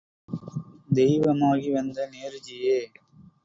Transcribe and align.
தெய்வமாகி 0.95 1.69
வந்த 1.71 2.09
நேருஜியே!... 2.11 2.79